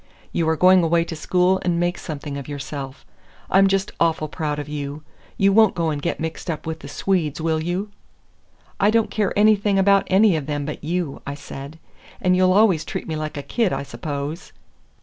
You 0.31 0.49
are 0.49 0.55
going 0.55 0.81
away 0.83 1.03
to 1.05 1.15
school 1.15 1.61
and 1.63 1.79
make 1.79 1.99
something 1.99 2.35
of 2.35 2.47
yourself. 2.47 3.05
I'm 3.51 3.67
just 3.67 3.91
awful 3.99 4.27
proud 4.27 4.57
of 4.57 4.67
you. 4.67 5.03
You 5.37 5.53
won't 5.53 5.75
go 5.75 5.91
and 5.91 6.01
get 6.01 6.19
mixed 6.19 6.49
up 6.49 6.65
with 6.65 6.79
the 6.79 6.87
Swedes, 6.87 7.39
will 7.39 7.61
you?" 7.61 7.91
"I 8.79 8.89
don't 8.89 9.11
care 9.11 9.31
anything 9.37 9.77
about 9.77 10.05
any 10.07 10.35
of 10.35 10.47
them 10.47 10.65
but 10.65 10.83
you," 10.83 11.21
I 11.27 11.35
said. 11.35 11.77
"And 12.19 12.35
you'll 12.35 12.51
always 12.53 12.83
treat 12.83 13.07
me 13.07 13.15
like 13.15 13.37
a 13.37 13.43
kid, 13.43 13.71
I 13.71 13.83
suppose." 13.83 14.53